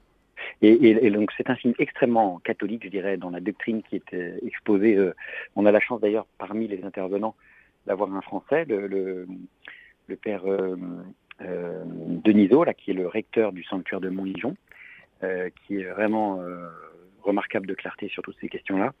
Et, 0.61 1.09
donc 1.11 1.31
c'est 1.37 1.49
un 1.49 1.55
film 1.55 1.73
extrêmement 1.79 2.39
catholique, 2.39 2.83
je 2.83 2.89
dirais, 2.89 3.15
dans 3.17 3.29
la 3.29 3.39
doctrine 3.39 3.81
qui 3.81 3.95
est 3.95 4.13
euh, 4.13 4.37
exposée. 4.45 4.97
Euh, 4.97 5.13
on 5.55 5.65
a 5.65 5.71
la 5.71 5.79
chance 5.79 6.01
d'ailleurs 6.01 6.27
parmi 6.37 6.67
les 6.67 6.83
intervenants 6.83 7.35
d'avoir 7.87 8.13
un 8.13 8.21
Français, 8.21 8.65
le, 8.65 8.87
le, 8.87 10.15
père 10.17 10.41
euh, 10.45 10.75
Denisot, 11.39 12.65
là, 12.65 12.73
qui 12.73 12.91
est 12.91 12.93
le 12.93 13.07
recteur 13.07 13.53
du 13.53 13.63
sanctuaire 13.63 14.01
de 14.01 14.09
Montligeon, 14.09 14.55
qui 15.21 15.79
est 15.79 15.85
vraiment 15.85 16.41
remarquable 17.23 17.65
de 17.67 17.73
clarté 17.73 18.09
sur 18.09 18.21
toutes 18.21 18.37
ces 18.41 18.49
questions-là. 18.49 18.93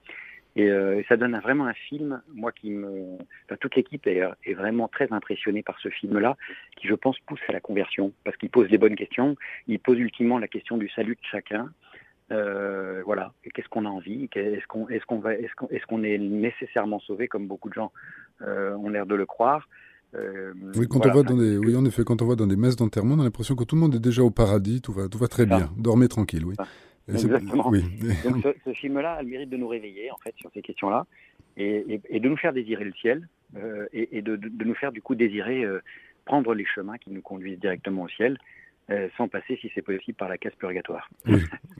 Euh, 0.57 0.99
et, 0.99 1.05
ça 1.07 1.17
donne 1.17 1.37
vraiment 1.39 1.65
un 1.65 1.73
film, 1.73 2.21
moi 2.33 2.51
qui 2.51 2.71
me... 2.71 3.15
Enfin, 3.45 3.55
toute 3.59 3.75
l'équipe 3.75 4.05
est, 4.07 4.21
est, 4.45 4.53
vraiment 4.53 4.87
très 4.87 5.11
impressionnée 5.11 5.63
par 5.63 5.79
ce 5.79 5.89
film-là, 5.89 6.35
qui 6.75 6.87
je 6.87 6.95
pense 6.95 7.17
pousse 7.19 7.39
à 7.47 7.51
la 7.51 7.59
conversion, 7.59 8.11
parce 8.23 8.35
qu'il 8.37 8.49
pose 8.49 8.69
les 8.69 8.77
bonnes 8.77 8.95
questions, 8.95 9.35
il 9.67 9.79
pose 9.79 9.99
ultimement 9.99 10.39
la 10.39 10.47
question 10.47 10.77
du 10.77 10.89
salut 10.89 11.15
de 11.15 11.27
chacun. 11.29 11.69
Euh, 12.31 13.01
voilà, 13.05 13.33
qu'est-ce 13.53 13.69
qu'on 13.69 13.85
a 13.85 13.89
envie? 13.89 14.29
Est-ce 14.35 14.67
qu'on 14.67 14.87
est 14.89 15.03
qu'on 15.05 15.19
va 15.19 15.33
est-ce 15.33 15.55
qu'on 15.55 15.67
est, 15.69 15.79
qu'on 15.87 16.03
est 16.03 16.17
nécessairement 16.17 16.99
sauvé 16.99 17.27
comme 17.27 17.47
beaucoup 17.47 17.69
de 17.69 17.73
gens 17.73 17.91
euh, 18.41 18.75
ont 18.75 18.89
l'air 18.89 19.05
de 19.05 19.15
le 19.15 19.25
croire? 19.25 19.67
Oui, 20.75 20.87
quand 20.87 21.05
on 21.05 21.21
dans 21.21 21.37
des, 21.37 21.57
oui, 21.57 21.75
en 21.75 21.85
effet, 21.85 22.03
quand 22.03 22.23
on 22.23 22.25
voit 22.25 22.35
dans 22.35 22.47
des 22.47 22.55
messes 22.55 22.75
d'enterrement, 22.75 23.13
on 23.13 23.19
a 23.19 23.23
l'impression 23.23 23.55
que 23.55 23.63
tout 23.63 23.75
le 23.75 23.81
monde 23.81 23.93
est 23.93 23.99
déjà 23.99 24.23
au 24.23 24.31
paradis, 24.31 24.81
tout 24.81 24.91
va, 24.91 25.07
tout 25.07 25.19
va 25.19 25.27
très 25.27 25.45
bien, 25.45 25.69
dormez 25.77 26.07
tranquille, 26.07 26.45
oui. 26.45 26.55
Exactement. 27.11 27.71
Donc 28.23 28.55
ce, 28.65 28.73
film-là 28.73 29.13
a 29.13 29.23
le 29.23 29.29
mérite 29.29 29.49
de 29.49 29.57
nous 29.57 29.67
réveiller 29.67 30.11
en 30.11 30.17
fait 30.17 30.33
sur 30.37 30.49
ces 30.53 30.61
questions-là 30.61 31.05
et, 31.57 32.01
de 32.19 32.29
nous 32.29 32.37
faire 32.37 32.53
désirer 32.53 32.85
le 32.85 32.93
ciel 32.93 33.27
euh, 33.57 33.87
et, 33.93 34.21
de, 34.21 34.39
nous 34.63 34.75
faire 34.75 34.91
du 34.91 35.01
coup 35.01 35.15
désirer 35.15 35.63
euh, 35.63 35.81
prendre 36.25 36.53
les 36.53 36.65
chemins 36.65 36.97
qui 36.97 37.11
nous 37.11 37.21
conduisent 37.21 37.59
directement 37.59 38.03
au 38.03 38.09
ciel. 38.09 38.37
Euh, 38.91 39.07
sans 39.17 39.27
passer, 39.27 39.55
si 39.61 39.69
c'est 39.75 39.83
possible, 39.83 40.17
par 40.17 40.29
la 40.29 40.39
case 40.39 40.53
purgatoire. 40.57 41.07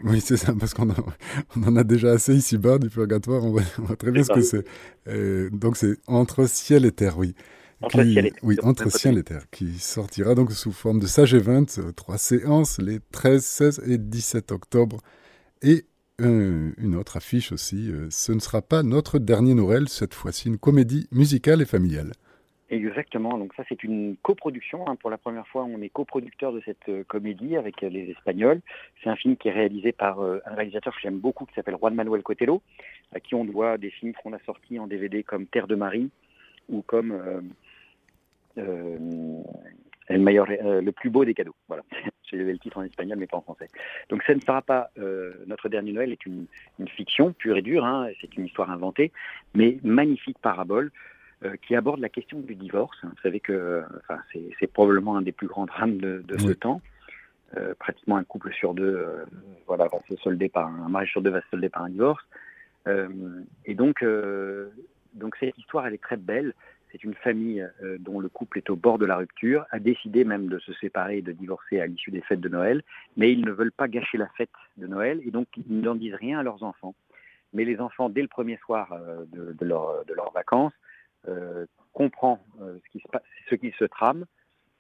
Oui, 0.04 0.22
c'est 0.22 0.38
ça, 0.38 0.54
parce 0.58 0.76
qu'on 0.76 0.90
en 0.92 1.76
a 1.76 1.84
déjà 1.84 2.12
assez 2.12 2.36
ici-bas 2.36 2.78
du 2.78 2.90
purgatoire, 2.90 3.44
on 3.44 3.50
voit, 3.50 3.96
très 3.96 4.12
bien 4.12 4.24
ce 4.24 4.32
que 4.32 4.42
c'est. 4.42 4.64
donc 5.52 5.76
c'est 5.76 5.98
entre 6.06 6.48
ciel 6.48 6.86
et 6.86 6.92
terre, 6.92 7.18
oui. 7.18 7.34
Entre 7.82 8.04
ciel 8.04 8.26
et 8.26 8.32
terre. 8.32 8.40
Oui, 8.44 8.58
entre 8.62 8.92
ciel 8.92 9.18
et 9.18 9.24
terre, 9.24 9.50
qui 9.52 9.80
sortira 9.80 10.36
donc 10.36 10.52
sous 10.52 10.72
forme 10.72 11.00
de 11.00 11.08
Sage 11.08 11.34
Event, 11.34 11.66
trois 11.96 12.18
séances, 12.18 12.80
les 12.80 13.00
13, 13.12 13.44
16 13.44 13.84
et 13.88 13.98
17 13.98 14.52
octobre 14.52 14.98
et 15.62 15.86
euh, 16.22 16.72
une 16.78 16.96
autre 16.96 17.18
affiche 17.18 17.52
aussi, 17.52 17.90
euh, 17.92 18.08
ce 18.10 18.34
ne 18.34 18.40
sera 18.40 18.62
pas 18.62 18.84
notre 18.84 19.20
dernier 19.20 19.54
Noël, 19.54 19.88
cette 19.88 20.14
fois-ci 20.14 20.50
une 20.50 20.58
comédie 20.58 21.08
musicale 21.12 21.62
et 21.62 21.66
familiale. 21.66 22.12
Exactement, 22.70 23.38
donc 23.38 23.54
ça 23.56 23.64
c'est 23.68 23.84
une 23.84 24.16
coproduction. 24.22 24.88
Hein. 24.88 24.96
Pour 24.98 25.10
la 25.10 25.18
première 25.18 25.48
fois, 25.48 25.64
on 25.64 25.82
est 25.82 25.90
coproducteur 25.90 26.52
de 26.52 26.62
cette 26.66 26.90
euh, 26.90 27.04
comédie 27.08 27.56
avec 27.56 27.82
les 27.82 28.12
Espagnols. 28.12 28.60
C'est 29.02 29.10
un 29.10 29.16
film 29.16 29.38
qui 29.38 29.48
est 29.48 29.54
réalisé 29.54 29.92
par 29.92 30.22
un 30.22 30.56
réalisateur 30.56 30.94
que 30.94 31.00
j'aime 31.02 31.20
beaucoup 31.20 31.46
qui 31.46 31.54
s'appelle 31.54 31.78
Juan 31.80 31.96
Manuel 31.96 32.22
Cotelo, 32.22 32.62
à 33.14 33.20
qui 33.20 33.34
on 33.34 33.46
doit 33.46 33.78
des 33.78 33.90
films 33.90 34.14
qu'on 34.22 34.34
a 34.34 34.40
sortis 34.40 34.78
en 34.78 34.88
DVD 34.88 35.24
comme 35.24 35.46
Terre 35.46 35.68
de 35.68 35.76
Marie 35.76 36.10
ou 36.68 36.82
comme 36.82 37.14
le 40.10 40.92
plus 40.92 41.10
beau 41.10 41.26
des 41.26 41.34
cadeaux. 41.34 41.56
Voilà. 41.68 41.84
J'ai 42.32 42.38
le 42.38 42.58
titre 42.60 42.78
en 42.78 42.84
espagnol, 42.84 43.18
mais 43.18 43.28
pas 43.28 43.38
en 43.38 43.42
français. 43.42 43.68
Donc, 44.10 44.24
ça 44.24 44.36
ne 44.36 44.40
sera 44.40 44.62
pas 44.62 44.92
euh, 44.98 45.34
Notre 45.48 45.70
Dernier 45.70 45.94
Noël 45.94 46.12
est 46.12 46.26
une, 46.26 46.46
fiction 46.88 47.34
pure 47.34 47.58
et 47.58 47.62
dure. 47.62 47.86
Hein, 47.86 48.10
c'est 48.22 48.36
une 48.38 48.46
histoire 48.46 48.70
inventée, 48.70 49.12
mais 49.54 49.80
magnifique 49.84 50.38
parabole 50.40 50.92
euh, 51.44 51.56
qui 51.62 51.76
aborde 51.76 52.00
la 52.00 52.10
question 52.10 52.40
du 52.40 52.56
divorce. 52.56 52.98
Vous 53.04 53.22
savez 53.24 53.40
que 53.40 53.84
enfin, 54.02 54.20
c'est 54.60 54.68
probablement 54.68 55.18
un 55.18 55.22
des 55.22 55.32
plus 55.32 55.48
grands 55.48 55.66
drames 55.66 55.98
de, 55.98 56.24
ce 56.38 56.52
temps. 56.52 56.82
Euh, 57.58 57.74
pratiquement 57.80 58.18
un 58.18 58.24
couple 58.24 58.54
sur 58.54 58.76
deux, 58.76 59.04
voilà, 59.66 59.86
va 59.86 60.00
se 60.08 60.16
solder 60.18 60.50
par 60.50 60.68
un, 60.68 60.88
mariage 60.88 61.12
sur 61.12 61.22
deux 61.24 61.32
va 61.32 61.42
se 61.42 61.50
solder 61.50 61.70
par 61.70 61.84
un 61.84 61.90
divorce. 61.90 62.24
et 63.66 63.74
donc, 63.74 64.06
donc 65.16 65.36
cette 65.40 65.58
histoire, 65.58 65.88
elle 65.88 65.96
est 65.96 66.02
très 66.02 66.18
belle. 66.18 66.54
C'est 66.92 67.04
une 67.04 67.14
famille 67.14 67.62
euh, 67.84 67.98
dont 68.00 68.20
le 68.20 68.30
couple 68.30 68.58
est 68.58 68.70
au 68.70 68.76
bord 68.76 68.98
de 68.98 69.06
la 69.06 69.18
rupture, 69.18 69.66
a 69.72 69.80
décidé 69.80 70.24
même 70.24 70.48
de 70.48 70.60
se 70.60 70.74
séparer 70.74 71.20
et 71.20 71.22
de 71.22 71.32
divorcer 71.32 71.80
à 71.80 71.88
l'issue 71.88 72.12
des 72.12 72.22
fêtes 72.22 72.42
de 72.42 72.50
Noël, 72.50 72.84
mais 73.18 73.32
ils 73.32 73.46
ne 73.46 73.52
veulent 73.52 73.72
pas 73.72 73.88
gâcher 73.88 74.18
la 74.18 74.28
fête 74.38 74.50
de 74.78 74.88
Noël 74.88 75.22
et 75.26 75.32
donc 75.32 75.48
ils 75.58 75.82
n'en 75.82 75.96
disent 75.96 76.16
rien 76.16 76.40
à 76.40 76.44
leurs 76.44 76.64
enfants. 76.64 76.96
Mais 77.54 77.66
les 77.66 77.80
enfants, 77.80 78.10
dès 78.10 78.22
le 78.22 78.28
premier 78.28 78.58
soir 78.58 78.92
euh, 78.94 79.26
de, 79.32 79.66
leurs 79.66 80.32
vacances, 80.34 80.74
euh, 81.28 81.66
comprennent 81.94 82.38
ce 82.60 82.90
qui, 82.92 83.00
se, 83.00 83.08
ce 83.50 83.56
qui 83.56 83.72
se 83.78 83.86
trame 83.86 84.26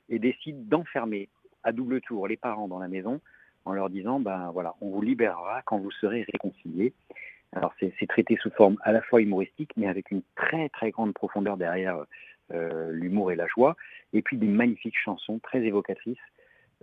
et 0.09 0.19
décident 0.19 0.61
d'enfermer 0.63 1.29
à 1.63 1.71
double 1.71 2.01
tour 2.01 2.27
les 2.27 2.37
parents 2.37 2.67
dans 2.67 2.79
la 2.79 2.87
maison 2.87 3.19
en 3.65 3.73
leur 3.73 3.89
disant 3.89 4.19
ben 4.19 4.51
voilà, 4.51 4.75
on 4.81 4.89
vous 4.89 5.01
libérera 5.01 5.61
quand 5.63 5.79
vous 5.79 5.91
serez 5.91 6.25
réconciliés. 6.31 6.93
Alors 7.55 7.73
c'est 7.79 8.07
traité 8.07 8.37
sous 8.41 8.51
forme 8.51 8.77
à 8.83 8.91
la 8.91 9.01
fois 9.01 9.21
humoristique, 9.21 9.71
mais 9.75 9.87
avec 9.87 10.11
une 10.11 10.21
très 10.35 10.69
très 10.69 10.91
grande 10.91 11.13
profondeur 11.13 11.57
derrière 11.57 12.05
euh, 12.51 12.91
l'humour 12.91 13.31
et 13.31 13.35
la 13.35 13.47
joie, 13.47 13.75
et 14.13 14.21
puis 14.21 14.37
des 14.37 14.47
magnifiques 14.47 14.97
chansons 14.97 15.39
très 15.39 15.61
évocatrices, 15.63 16.17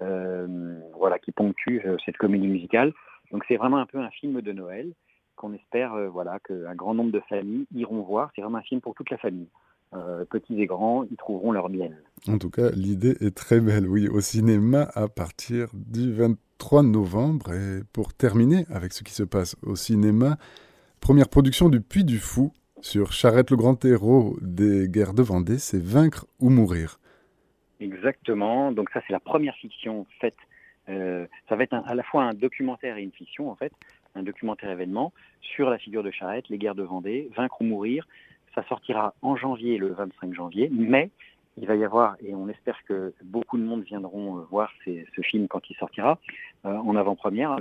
euh, 0.01 0.79
voilà, 0.97 1.19
qui 1.19 1.33
ponctuent 1.33 1.83
euh, 1.85 1.97
cette 2.05 2.17
comédie 2.17 2.47
musicale. 2.47 2.93
Donc 3.33 3.45
c'est 3.49 3.57
vraiment 3.57 3.79
un 3.79 3.87
peu 3.87 3.99
un 3.99 4.11
film 4.11 4.41
de 4.41 4.53
Noël 4.53 4.93
qu'on 5.35 5.53
espère, 5.53 5.95
voilà, 6.11 6.39
qu'un 6.41 6.75
grand 6.75 6.95
nombre 6.95 7.11
de 7.11 7.21
familles 7.29 7.67
iront 7.75 8.01
voir. 8.01 8.31
C'est 8.35 8.41
vraiment 8.41 8.59
un 8.59 8.63
film 8.63 8.81
pour 8.81 8.95
toute 8.95 9.11
la 9.11 9.19
famille. 9.19 9.49
Petits 10.31 10.61
et 10.61 10.67
grands, 10.67 11.05
ils 11.11 11.17
trouveront 11.17 11.53
leur 11.53 11.69
miel. 11.69 11.97
En 12.29 12.39
tout 12.39 12.51
cas, 12.51 12.71
l'idée 12.71 13.17
est 13.21 13.37
très 13.37 13.61
belle, 13.61 13.87
oui, 13.87 14.09
au 14.09 14.21
cinéma 14.21 14.89
à 14.95 15.09
partir 15.09 15.69
du 15.75 16.13
23 16.13 16.83
novembre. 16.83 17.53
Et 17.53 17.81
pour 17.93 18.15
terminer 18.15 18.65
avec 18.71 18.93
ce 18.93 19.03
qui 19.03 19.13
se 19.13 19.23
passe 19.23 19.57
au 19.63 19.77
cinéma, 19.77 20.37
première 21.01 21.29
production 21.29 21.69
du 21.69 21.81
Puy 21.81 22.05
du 22.05 22.19
Fou 22.19 22.53
sur 22.81 23.13
Charrette 23.13 23.51
le 23.51 23.57
grand 23.57 23.85
héros 23.85 24.37
des 24.41 24.89
guerres 24.89 25.15
de 25.15 25.23
Vendée, 25.23 25.59
c'est 25.59 25.83
Vaincre 25.83 26.27
ou 26.41 26.51
mourir. 26.51 26.99
Exactement, 27.81 28.73
donc 28.73 28.91
ça 28.91 29.01
c'est 29.07 29.13
la 29.13 29.21
première 29.21 29.55
fiction 29.57 30.07
faite. 30.21 30.37
Euh, 30.89 31.27
ça 31.49 31.57
va 31.57 31.65
être 31.65 31.75
à 31.75 31.95
la 31.95 32.03
fois 32.03 32.23
un 32.23 32.33
documentaire 32.33 32.97
et 32.97 33.03
une 33.03 33.13
fiction 33.13 33.51
en 33.51 33.57
fait, 33.57 33.73
un 34.15 34.23
documentaire 34.23 34.71
événement 34.71 35.13
sur 35.41 35.69
la 35.69 35.79
figure 35.79 36.03
de 36.03 36.11
Charrette, 36.11 36.49
les 36.49 36.59
guerres 36.59 36.75
de 36.75 36.85
Vendée, 36.85 37.31
Vaincre 37.37 37.61
ou 37.61 37.65
mourir. 37.65 38.07
Ça 38.57 38.65
sortira 38.69 39.15
en 39.23 39.37
janvier, 39.37 39.79
le 39.79 39.93
25 39.93 40.35
janvier, 40.35 40.69
mais 40.73 41.11
il 41.59 41.67
va 41.67 41.77
y 41.77 41.85
avoir, 41.85 42.17
et 42.21 42.35
on 42.35 42.49
espère 42.49 42.83
que 42.85 43.15
beaucoup 43.23 43.57
de 43.57 43.63
monde 43.63 43.83
viendront 43.83 44.39
euh, 44.39 44.43
voir 44.51 44.71
ce 44.85 45.21
film 45.23 45.47
quand 45.49 45.71
il 45.71 45.77
sortira, 45.77 46.19
euh, 46.65 46.75
en 46.75 46.97
avant-première. 46.97 47.59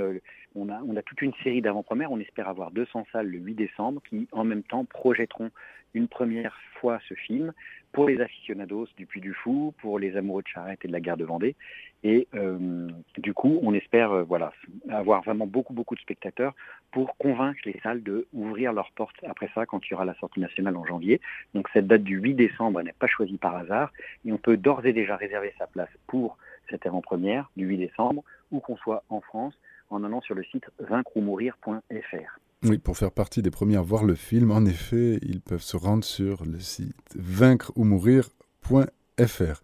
On 0.56 0.70
a, 0.70 1.02
toute 1.04 1.22
une 1.22 1.34
série 1.44 1.62
d'avant-premières, 1.62 2.12
on 2.12 2.20
espère 2.20 2.50
avoir 2.50 2.72
200 2.72 3.08
salles 3.12 3.28
le 3.28 3.40
8 3.40 3.56
décembre 3.56 4.02
qui 4.10 4.28
en 4.32 4.44
même 4.44 4.64
temps 4.64 4.86
projetteront 4.86 5.52
une 5.96 6.08
première 6.08 6.56
fois 6.80 7.00
ce 7.10 7.16
film 7.16 7.54
pour 7.92 8.08
les 8.08 8.20
aficionados 8.20 8.88
du 8.98 9.06
Puy 9.06 9.22
du 9.22 9.34
Fou, 9.34 9.74
pour 9.78 9.98
les 10.00 10.18
amoureux 10.18 10.44
de 10.44 10.48
Charrette 10.50 10.84
et 10.84 10.90
de 10.90 10.94
la 10.94 11.00
guerre 11.00 11.16
de 11.16 11.24
Vendée. 11.24 11.56
Et 12.04 12.28
euh, 12.36 12.90
du 13.18 13.34
coup, 13.34 13.58
on 13.64 13.74
espère 13.74 14.12
euh, 14.12 14.24
voilà, 14.24 14.52
avoir 14.90 15.24
vraiment 15.24 15.48
beaucoup, 15.48 15.74
beaucoup 15.74 15.96
de 15.96 16.02
spectateurs 16.02 16.54
pour 16.92 17.16
convaincre 17.18 17.62
les 17.64 17.80
salles 17.82 18.04
de 18.04 18.28
ouvrir 18.34 18.74
leurs 18.74 18.92
portes 18.92 19.16
après 19.26 19.50
ça 19.56 19.66
quand 19.66 19.80
il 19.88 19.92
y 19.92 19.94
aura 19.94 20.04
la 20.04 20.14
sortie 20.16 20.42
nationale 20.42 20.76
en 20.76 20.86
janvier. 20.86 21.22
Donc 21.54 21.70
cette 21.72 21.88
date 21.88 22.04
du 22.04 22.18
8 22.18 22.34
décembre 22.34 22.82
n'est 22.82 22.92
pas 22.92 23.08
choisie 23.08 23.38
par 23.38 23.56
hasard 23.56 23.94
et 24.26 24.32
on 24.34 24.38
peut 24.38 24.58
d'ores 24.58 24.86
et 24.86 24.94
déjà 24.94 25.16
réserver 25.16 25.54
sa 25.58 25.66
place 25.66 25.90
pour 26.06 26.38
cette 26.70 26.86
avant-première 26.86 27.50
du 27.56 27.66
8 27.66 27.78
décembre, 27.78 28.24
où 28.52 28.60
qu'on 28.60 28.76
soit 28.76 29.04
en 29.10 29.22
France, 29.22 29.58
en 29.90 30.04
allant 30.04 30.22
sur 30.22 30.36
le 30.36 30.44
site 30.44 30.66
vaincreoumourir.fr. 30.80 32.40
Oui, 32.66 32.78
pour 32.78 32.98
faire 32.98 33.12
partie 33.12 33.42
des 33.42 33.52
premiers 33.52 33.78
à 33.78 33.82
voir 33.82 34.04
le 34.04 34.16
film, 34.16 34.52
en 34.52 34.66
effet, 34.66 35.20
ils 35.22 35.40
peuvent 35.42 35.62
se 35.62 35.78
rendre 35.78 36.04
sur 36.04 36.44
le 36.46 36.60
site 36.60 36.96
vaincreoumourir.fr. 37.16 39.62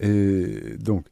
Et 0.00 0.76
donc, 0.78 1.06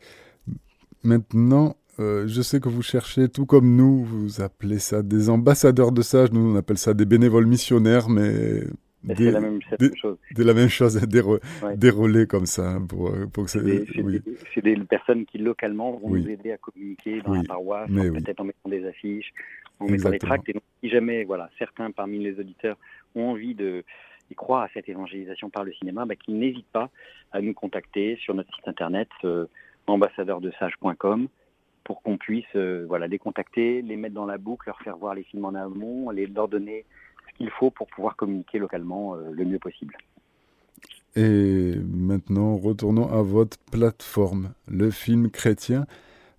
maintenant, 1.05 1.77
euh, 2.01 2.27
je 2.27 2.43
sais 2.43 2.61
que 2.61 2.69
vous 2.69 2.83
cherchez, 2.83 3.29
tout 3.29 3.47
comme 3.47 3.77
nous, 3.77 4.05
vous 4.05 4.41
appelez 4.41 4.79
ça 4.79 5.03
des 5.03 5.31
ambassadeurs 5.31 5.93
de 5.93 6.03
sage, 6.03 6.33
nous 6.33 6.53
on 6.53 6.57
appelle 6.57 6.79
ça 6.79 6.95
des 6.95 7.05
bénévoles 7.05 7.47
missionnaires, 7.47 8.09
mais 8.09 8.65
c'est 9.07 9.31
la 9.31 9.41
même, 9.41 9.61
chose. 9.97 10.19
C'est 10.37 10.45
la 10.45 10.55
même 10.55 10.69
chose, 10.69 11.01
des, 11.07 11.91
relais 11.91 12.27
comme 12.27 12.47
ça. 12.47 12.79
Pour, 12.87 13.13
pour 13.33 13.49
c'est 13.49 13.63
des, 13.63 14.77
personnes 14.89 15.25
qui 15.25 15.39
localement 15.39 15.93
vont 15.93 16.11
nous 16.11 16.29
aider 16.29 16.53
à 16.53 16.59
communiquer 16.59 17.21
dans 17.23 17.35
la 17.35 17.43
paroisse, 17.43 17.91
peut-être 17.91 18.41
en 18.41 18.45
mettant 18.45 18.69
des 18.69 18.87
affiches, 18.87 19.33
en 19.81 19.87
mettant 19.87 20.11
des 20.11 20.19
tracts. 20.19 20.49
Et 20.49 20.53
donc, 20.53 20.63
si 20.83 20.89
jamais 20.89 21.25
voilà, 21.25 21.51
certains 21.59 21.91
parmi 21.91 22.19
les 22.19 22.39
auditeurs 22.39 22.77
ont 23.15 23.31
envie 23.31 23.55
de 23.55 23.85
croire 24.37 24.63
à 24.63 24.69
cette 24.73 24.89
évangélisation 24.89 25.51
par 25.51 25.65
le 25.65 25.73
cinéma, 25.73 26.05
bah, 26.05 26.15
qu'ils 26.15 26.39
n'hésitent 26.39 26.71
pas 26.73 26.89
à 27.33 27.41
nous 27.41 27.55
contacter 27.55 28.17
sur 28.23 28.35
notre 28.35 28.55
site 28.55 28.69
internet 28.69 29.09
euh, 29.25 29.47
ambassadeurdesage.com 29.89 31.29
pour 31.83 32.03
qu'on 32.03 32.17
puisse 32.17 32.45
euh, 32.55 32.85
voilà, 32.87 33.09
les 33.09 33.19
contacter, 33.19 33.83
les 33.83 33.97
mettre 33.97 34.15
dans 34.15 34.27
la 34.27 34.39
boucle, 34.39 34.69
leur 34.69 34.81
faire 34.83 34.97
voir 34.97 35.15
les 35.15 35.25
films 35.25 35.47
en 35.47 35.55
amont, 35.55 36.11
les, 36.11 36.27
leur 36.27 36.47
donner 36.47 36.85
il 37.41 37.51
faut 37.51 37.71
pour 37.71 37.87
pouvoir 37.89 38.17
communiquer 38.17 38.59
localement 38.59 39.15
euh, 39.15 39.31
le 39.33 39.45
mieux 39.45 39.59
possible. 39.59 39.97
Et 41.17 41.75
maintenant, 41.85 42.57
retournons 42.57 43.11
à 43.11 43.23
votre 43.23 43.59
plateforme, 43.73 44.51
le 44.69 44.91
film 44.91 45.31
chrétien. 45.31 45.87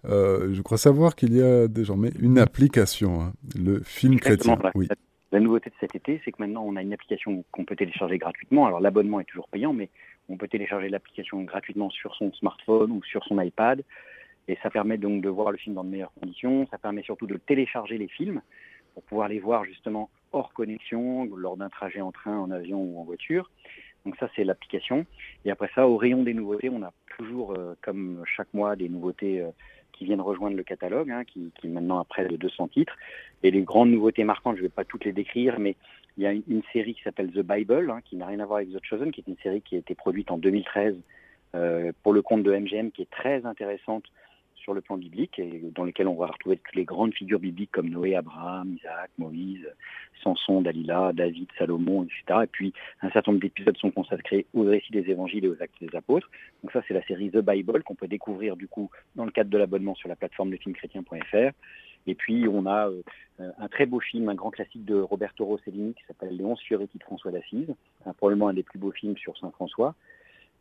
Euh, 0.06 0.54
je 0.54 0.62
crois 0.62 0.78
savoir 0.78 1.16
qu'il 1.16 1.36
y 1.36 1.42
a 1.42 1.68
désormais 1.68 2.10
une 2.20 2.40
application, 2.40 3.22
hein, 3.22 3.34
le 3.56 3.82
film 3.82 4.20
chrétien. 4.20 4.58
Oui. 4.74 4.88
La 5.32 5.40
nouveauté 5.40 5.70
de 5.70 5.76
cet 5.80 5.96
été, 5.96 6.22
c'est 6.26 6.32
que 6.32 6.42
maintenant 6.42 6.64
on 6.66 6.76
a 6.76 6.82
une 6.82 6.92
application 6.92 7.46
qu'on 7.52 7.64
peut 7.64 7.76
télécharger 7.76 8.18
gratuitement. 8.18 8.66
Alors 8.66 8.82
l'abonnement 8.82 9.20
est 9.20 9.26
toujours 9.26 9.48
payant, 9.48 9.72
mais 9.72 9.90
on 10.28 10.38
peut 10.38 10.48
télécharger 10.48 10.90
l'application 10.90 11.42
gratuitement 11.44 11.90
sur 11.90 12.16
son 12.16 12.34
smartphone 12.34 12.92
ou 12.92 13.02
sur 13.04 13.24
son 13.24 13.40
iPad. 13.40 13.84
Et 14.48 14.58
ça 14.62 14.70
permet 14.70 14.98
donc 14.98 15.22
de 15.22 15.30
voir 15.30 15.52
le 15.52 15.58
film 15.58 15.76
dans 15.76 15.84
de 15.84 15.90
meilleures 15.90 16.14
conditions. 16.20 16.68
Ça 16.72 16.78
permet 16.78 17.04
surtout 17.04 17.28
de 17.28 17.38
télécharger 17.38 17.98
les 17.98 18.10
films 18.10 18.42
pour 18.94 19.04
pouvoir 19.04 19.30
les 19.30 19.40
voir 19.40 19.64
justement 19.64 20.10
hors 20.34 20.52
connexion 20.54 21.30
lors 21.36 21.56
d'un 21.56 21.70
trajet 21.70 22.02
en 22.02 22.12
train, 22.12 22.38
en 22.38 22.52
avion 22.52 22.82
ou 22.82 23.00
en 23.00 23.04
voiture. 23.04 23.50
Donc 24.06 24.16
ça, 24.18 24.30
c'est 24.36 24.44
l'application. 24.44 25.06
Et 25.46 25.52
après 25.52 25.70
ça, 25.76 25.88
au 25.88 25.96
rayon 25.96 26.24
des 26.24 26.34
nouveautés, 26.34 26.70
on 26.70 26.82
a 26.82 26.92
toujours, 27.18 27.54
euh, 27.58 27.76
comme 27.82 28.24
chaque 28.26 28.52
mois, 28.54 28.76
des 28.76 28.90
nouveautés 28.90 29.42
euh, 29.42 29.52
qui 30.02 30.06
viennent 30.06 30.22
rejoindre 30.22 30.58
le 30.58 30.64
catalogue, 30.64 31.12
hein, 31.12 31.24
qui, 31.24 31.52
qui, 31.62 31.68
maintenant 31.68 32.00
a 32.00 32.04
près 32.06 32.28
de 32.28 32.36
200 32.36 32.70
titres. 32.70 32.98
Et 33.44 33.52
les 33.52 33.62
grandes 33.62 33.92
nouveautés 33.92 34.24
marquantes, 34.24 34.56
je 34.56 34.62
ne 34.62 34.66
vais 34.66 34.74
pas 34.74 34.84
toutes 34.84 35.06
les 35.06 35.14
décrire, 35.14 35.60
mais 35.60 35.76
il 36.18 36.24
y 36.24 36.26
a 36.26 36.32
une, 36.32 36.64
série 36.74 36.96
qui 36.96 37.04
s'appelle 37.04 37.30
The 37.32 37.46
Bible, 37.46 37.92
hein, 37.92 38.00
qui 38.04 38.16
n'a 38.16 38.26
rien 38.26 38.40
à 38.40 38.46
voir 38.46 38.58
avec 38.58 38.72
The 38.72 38.84
Chosen, 38.84 39.12
qui 39.12 39.22
est 39.22 39.28
une 39.30 39.38
série 39.44 39.62
qui 39.62 39.76
a 39.76 39.78
été 39.78 39.94
produite 39.94 40.32
en 40.32 40.40
2013 40.40 40.96
euh, 41.54 41.92
pour 42.02 42.14
le 42.14 42.24
compte 42.24 42.42
de 42.42 42.52
MGM, 42.52 42.90
qui 42.90 43.04
est 43.04 43.12
très 43.12 43.46
intéressante 43.46 44.06
sur 44.62 44.74
le 44.74 44.82
plan 44.82 44.98
biblique 44.98 45.40
et 45.40 45.62
dans 45.76 45.84
lequel 45.84 46.08
on 46.08 46.16
va 46.16 46.28
retrouver 46.28 46.58
toutes 46.58 46.76
les 46.76 46.86
grandes 46.86 47.14
figures 47.14 47.40
bibliques 47.40 47.72
comme 47.72 47.90
Noé, 47.90 48.16
Abraham, 48.16 48.76
Isaac, 48.78 49.10
Moïse, 49.18 49.68
Samson, 50.24 50.62
Dalila, 50.62 51.12
David, 51.14 51.50
Salomon, 51.58 52.04
etc. 52.04 52.42
Et 52.44 52.48
puis 52.48 52.74
un 53.02 53.10
certain 53.12 53.32
nombre 53.32 53.42
d'épisodes 53.42 53.78
sont 53.78 53.92
consacrés 53.92 54.46
aux 54.54 54.64
récits 54.64 54.92
des 54.92 55.10
évangiles 55.10 55.46
et 55.46 55.50
aux 55.50 55.62
actes 55.62 55.82
des 55.82 55.96
apôtres. 55.96 56.30
Donc 56.64 56.72
ça 56.72 56.82
c'est 56.88 56.94
la 56.94 57.04
série 57.04 57.32
The 57.32 57.38
Bible 57.38 57.84
qu'on 57.84 57.96
peut 57.96 58.08
découvrir 58.08 58.56
du 58.56 58.68
coup 58.68 58.90
dans 59.16 59.26
le 59.26 59.32
cadre 59.32 59.50
de 59.50 59.58
l'abonnement 59.58 59.96
sur 59.96 60.10
la 60.10 60.16
plateforme 60.16 60.52
lefilmchrétien.fr. 60.52 61.52
Et 62.08 62.16
puis 62.16 62.48
on 62.48 62.66
a 62.66 62.88
euh, 62.88 63.02
un 63.38 63.68
très 63.68 63.86
beau 63.86 64.00
film, 64.00 64.30
un 64.30 64.36
grand 64.36 64.52
classique 64.52 64.86
de 64.86 65.00
Roberto 65.00 65.46
Rossellini 65.46 65.94
qui 65.94 66.04
s'appelle 66.08 66.40
11 66.44 66.60
Fioretti 66.62 66.98
de 66.98 67.04
François 67.04 67.32
d'Assise, 67.32 67.74
probablement 68.18 68.48
un 68.48 68.54
des 68.54 68.64
plus 68.64 68.80
beaux 68.80 68.92
films 68.92 69.18
sur 69.18 69.38
Saint 69.38 69.52
François. 69.52 69.96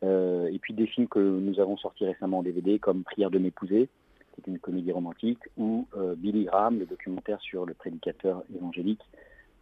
Euh, 0.03 0.49
et 0.51 0.59
puis 0.59 0.73
des 0.73 0.87
films 0.87 1.09
que 1.09 1.19
nous 1.19 1.61
avons 1.61 1.77
sortis 1.77 2.07
récemment 2.07 2.39
en 2.39 2.43
DVD, 2.43 2.79
comme 2.79 3.05
Prière 3.05 3.31
de 3.31 3.39
m'épouser, 3.39 3.89
qui 4.33 4.41
est 4.41 4.51
une 4.51 4.59
comédie 4.59 4.93
romantique, 4.93 5.41
ou 5.57 5.87
euh, 5.97 6.15
Billy 6.17 6.45
Graham, 6.45 6.79
le 6.79 6.87
documentaire 6.87 7.41
sur 7.41 7.67
le 7.67 7.75
prédicateur 7.75 8.43
évangélique 8.55 9.03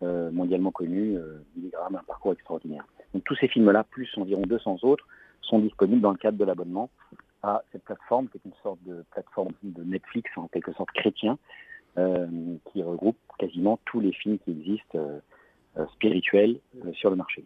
euh, 0.02 0.30
mondialement 0.30 0.71
connu, 0.71 1.18
Billy 1.57 1.71
Graham, 1.71 1.97
un 1.97 2.04
parcours 2.04 2.33
extraordinaire. 2.33 2.87
Donc 3.14 3.25
tous 3.25 3.35
ces 3.37 3.49
films-là, 3.49 3.85
plus 3.85 4.09
environ 4.16 4.42
200 4.42 4.78
autres, 4.83 5.07
sont 5.40 5.59
disponibles 5.59 6.00
dans 6.00 6.12
le 6.12 6.18
cadre 6.18 6.38
de 6.38 6.45
l'abonnement 6.45 6.90
à 7.42 7.62
cette 7.73 7.83
plateforme, 7.85 8.28
qui 8.28 8.38
est 8.38 8.45
une 8.45 8.54
sorte 8.62 8.78
de 8.85 9.04
plateforme 9.11 9.52
de 9.62 9.83
Netflix, 9.83 10.30
en 10.37 10.49
quelque 10.49 10.73
sorte 10.73 10.90
chrétien, 10.92 11.38
qui 11.97 12.83
regroupe 12.83 13.16
quasiment 13.38 13.80
tous 13.87 13.99
les 13.99 14.12
films 14.12 14.38
qui 14.38 14.52
existent 14.52 14.99
spirituels 15.95 16.61
sur 16.92 17.11
le 17.11 17.16
marché. 17.16 17.45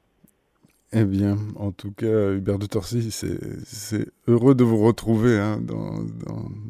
Eh 0.95 1.05
bien, 1.05 1.39
en 1.57 1.73
tout 1.73 1.91
cas, 1.91 2.33
Hubert 2.33 2.59
de 2.59 2.67
Torcy, 2.67 3.11
c'est 3.11 4.07
heureux 4.29 4.55
de 4.55 4.63
vous 4.63 4.77
retrouver 4.77 5.39
hein, 5.39 5.59
dans, 5.63 6.05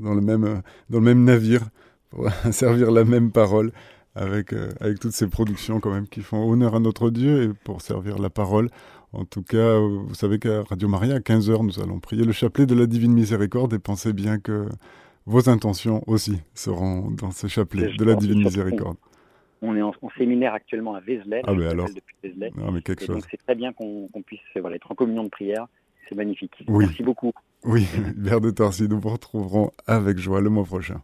dans, 0.00 0.14
le 0.14 0.21
même, 0.21 0.62
dans 0.91 0.99
le 0.99 1.05
même 1.05 1.25
navire 1.25 1.62
pour 2.11 2.29
servir 2.52 2.93
la 2.93 3.05
même 3.05 3.33
parole 3.33 3.73
avec, 4.14 4.52
euh, 4.52 4.71
avec 4.81 5.00
toutes 5.00 5.12
ces 5.12 5.26
productions 5.26 5.81
quand 5.81 5.93
même 5.93 6.07
qui 6.07 6.21
font 6.21 6.49
honneur 6.49 6.76
à 6.76 6.81
notre 6.81 7.11
Dieu 7.11 7.43
et 7.43 7.49
pour 7.64 7.81
servir 7.81 8.19
la 8.19 8.31
parole. 8.31 8.71
En 9.12 9.25
tout 9.25 9.43
cas, 9.43 9.79
vous 9.79 10.14
savez 10.14 10.38
qu'à 10.38 10.62
Radio 10.62 10.88
Maria, 10.88 11.17
à 11.17 11.19
15h, 11.19 11.64
nous 11.64 11.81
allons 11.81 11.99
prier 11.99 12.25
le 12.25 12.33
chapelet 12.33 12.64
de 12.64 12.75
la 12.75 12.87
Divine 12.87 13.12
Miséricorde 13.12 13.75
et 13.75 13.79
pensez 13.79 14.12
bien 14.12 14.38
que 14.38 14.69
vos 15.26 15.49
intentions 15.50 16.02
aussi 16.07 16.38
seront 16.55 17.11
dans 17.11 17.31
ce 17.31 17.47
chapelet 17.47 17.93
de 17.97 18.05
la 18.05 18.14
Divine 18.14 18.45
Miséricorde. 18.45 18.97
On 19.62 19.76
est 19.76 19.83
en, 19.83 19.92
séminaire 20.19 20.54
actuellement 20.54 20.95
à 20.95 21.00
Vézelay. 21.00 21.42
Ah, 21.45 21.50
alors. 21.50 21.87
Depuis 21.88 22.16
Vézelay. 22.23 22.50
Non, 22.57 22.73
mais 22.73 22.83
quelque 22.83 23.04
chose. 23.04 23.16
Donc, 23.16 23.26
c'est 23.31 23.37
très 23.37 23.54
bien 23.54 23.73
qu'on 23.73 24.09
puisse 24.26 24.40
voilà, 24.57 24.76
être 24.76 24.90
en 24.90 24.95
communion 24.95 25.25
de 25.25 25.28
prière. 25.28 25.66
C'est 26.09 26.16
magnifique. 26.16 26.52
Merci 26.69 27.02
beaucoup. 27.02 27.33
Oui, 27.64 27.87
Vers 28.16 28.40
de 28.40 28.50
Torcy, 28.50 28.88
nous 28.88 28.99
vous 28.99 29.11
retrouverons 29.11 29.71
avec 29.87 30.19
joie 30.19 30.40
le 30.40 30.50
mois 30.50 30.64
prochain. 30.64 31.00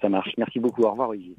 Ça 0.00 0.08
marche. 0.08 0.30
Merci 0.36 0.58
beaucoup. 0.58 0.82
Au 0.82 0.90
revoir, 0.90 1.10
Olivier. 1.10 1.36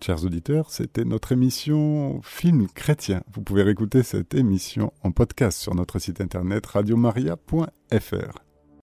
Chers 0.00 0.24
auditeurs, 0.24 0.70
c'était 0.70 1.04
notre 1.04 1.32
émission 1.32 2.20
Film 2.22 2.68
chrétien. 2.68 3.22
Vous 3.32 3.42
pouvez 3.42 3.62
réécouter 3.62 4.02
cette 4.02 4.32
émission 4.34 4.92
en 5.02 5.10
podcast 5.10 5.60
sur 5.60 5.74
notre 5.74 5.98
site 5.98 6.20
internet 6.20 6.64
radiomaria.fr. 6.64 8.47